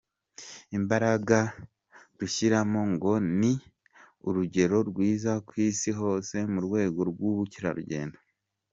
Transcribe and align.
Imbaraga 0.77 1.37
rushyiramo, 2.19 2.81
ngo 2.93 3.11
ni 3.39 3.53
urugero 4.27 4.77
rwiza 4.89 5.31
ku 5.47 5.53
isi 5.67 5.91
hose 5.99 6.35
mu 6.51 6.59
Rwego 6.65 6.99
rw’ubukerarugendo. 7.09 8.17